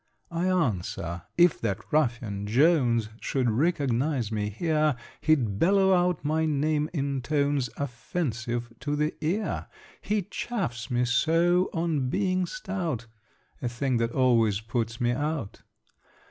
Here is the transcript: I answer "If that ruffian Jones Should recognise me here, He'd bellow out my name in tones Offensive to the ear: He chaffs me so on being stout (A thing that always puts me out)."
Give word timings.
I 0.31 0.47
answer 0.47 1.21
"If 1.37 1.61
that 1.61 1.77
ruffian 1.93 2.47
Jones 2.47 3.09
Should 3.19 3.51
recognise 3.51 4.31
me 4.31 4.49
here, 4.49 4.95
He'd 5.21 5.59
bellow 5.59 5.93
out 5.93 6.25
my 6.25 6.47
name 6.47 6.89
in 6.91 7.21
tones 7.21 7.69
Offensive 7.77 8.73
to 8.79 8.95
the 8.95 9.13
ear: 9.23 9.67
He 10.01 10.23
chaffs 10.23 10.89
me 10.89 11.05
so 11.05 11.69
on 11.71 12.09
being 12.09 12.47
stout 12.47 13.05
(A 13.61 13.69
thing 13.69 13.97
that 13.97 14.09
always 14.11 14.59
puts 14.59 14.99
me 14.99 15.11
out)." 15.11 15.61